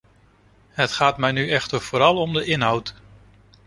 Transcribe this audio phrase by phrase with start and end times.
[0.69, 2.95] Het gaat mij nu echter vooral om de inhoud.